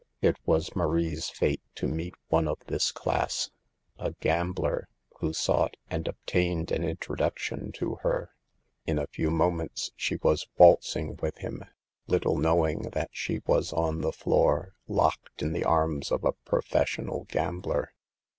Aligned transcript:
It 0.19 0.37
was 0.47 0.75
Marie's 0.75 1.29
fate 1.29 1.61
to 1.75 1.87
meet 1.87 2.15
one 2.29 2.47
of 2.47 2.57
this 2.65 2.91
class; 2.91 3.51
a 3.99 4.13
gambler, 4.13 4.87
who 5.19 5.31
sought 5.31 5.77
and 5.91 6.07
obtained 6.07 6.71
an 6.71 6.83
introduction 6.83 7.71
to 7.73 7.97
her. 8.01 8.31
In 8.87 8.97
a 8.97 9.05
few 9.05 9.29
moments 9.29 9.91
she 9.95 10.15
was 10.23 10.47
waltzing 10.57 11.17
with 11.17 11.37
him, 11.37 11.65
little 12.07 12.39
knowing 12.39 12.89
that 12.93 13.11
she 13.13 13.41
was 13.45 13.71
on 13.73 14.01
the 14.01 14.11
floor 14.11 14.73
locked 14.87 15.43
in 15.43 15.53
the 15.53 15.65
arms 15.65 16.11
of 16.11 16.23
a 16.23 16.31
professional 16.33 17.25
gambler. 17.29 17.93